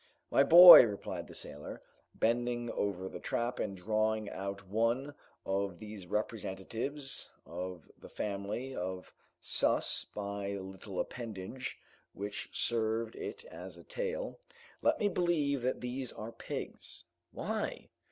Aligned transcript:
"My 0.31 0.41
boy," 0.41 0.83
replied 0.87 1.27
the 1.27 1.35
sailor, 1.35 1.83
bending 2.15 2.71
over 2.71 3.07
the 3.07 3.19
trap 3.19 3.59
and 3.59 3.77
drawing 3.77 4.31
out 4.31 4.67
one 4.67 5.13
of 5.45 5.77
these 5.77 6.07
representatives 6.07 7.29
of 7.45 7.87
the 7.99 8.09
family 8.09 8.75
of 8.75 9.13
sus 9.41 10.03
by 10.15 10.53
the 10.55 10.63
little 10.63 10.99
appendage 10.99 11.77
which 12.13 12.49
served 12.51 13.15
it 13.15 13.45
as 13.45 13.77
a 13.77 13.83
tail. 13.83 14.39
"Let 14.81 14.97
me 14.99 15.07
believe 15.07 15.61
that 15.61 15.81
these 15.81 16.11
are 16.11 16.31
pigs." 16.31 17.03
"Why?" 17.31 17.91